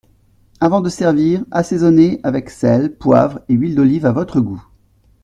[0.59, 4.65] Avant de servir, assaisonner avec sel, poivre et huile d’olive à votre goût.